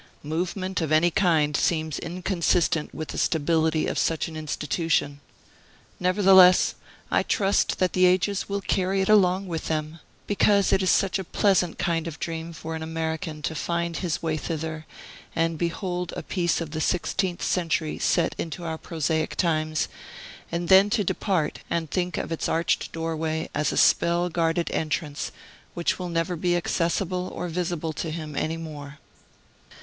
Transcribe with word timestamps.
Movement 0.23 0.81
of 0.81 0.91
any 0.91 1.11
kind 1.11 1.55
seems 1.55 1.99
inconsistent 1.99 2.91
with 2.91 3.09
the 3.09 3.19
stability 3.19 3.85
of 3.85 3.99
such 3.99 4.27
an 4.27 4.35
institution. 4.35 5.19
Nevertheless, 5.99 6.73
I 7.11 7.21
trust 7.21 7.77
that 7.77 7.93
the 7.93 8.07
ages 8.07 8.49
will 8.49 8.61
carry 8.61 9.01
it 9.01 9.09
along 9.09 9.45
with 9.45 9.67
them; 9.67 9.99
because 10.25 10.73
it 10.73 10.81
is 10.81 10.89
such 10.89 11.19
a 11.19 11.23
pleasant 11.23 11.77
kind 11.77 12.07
of 12.07 12.19
dream 12.19 12.51
for 12.51 12.73
an 12.75 12.81
American 12.81 13.43
to 13.43 13.53
find 13.53 13.97
his 13.97 14.23
way 14.23 14.37
thither, 14.37 14.87
and 15.35 15.59
behold 15.59 16.13
a 16.17 16.23
piece 16.23 16.61
of 16.61 16.71
the 16.71 16.81
sixteenth 16.81 17.43
century 17.43 17.99
set 17.99 18.33
into 18.39 18.63
our 18.63 18.79
prosaic 18.79 19.35
times, 19.35 19.87
and 20.51 20.67
then 20.67 20.89
to 20.89 21.03
depart, 21.03 21.59
and 21.69 21.91
think 21.91 22.17
of 22.17 22.31
its 22.31 22.49
arched 22.49 22.91
doorway 22.91 23.47
as 23.53 23.71
a 23.71 23.77
spell 23.77 24.29
guarded 24.29 24.71
entrance 24.71 25.31
which 25.75 25.99
will 25.99 26.09
never 26.09 26.35
be 26.35 26.57
accessible 26.57 27.29
or 27.35 27.47
visible 27.47 27.93
to 27.93 28.09
him 28.09 28.35
any 28.35 28.57
more. 28.57 28.97